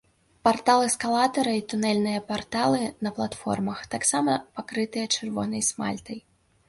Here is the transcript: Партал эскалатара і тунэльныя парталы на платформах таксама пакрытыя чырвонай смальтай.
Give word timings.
Партал 0.45 0.79
эскалатара 0.87 1.51
і 1.57 1.61
тунэльныя 1.73 2.23
парталы 2.29 2.81
на 3.09 3.11
платформах 3.17 3.85
таксама 3.95 4.33
пакрытыя 4.57 5.05
чырвонай 5.19 5.61
смальтай. 5.71 6.19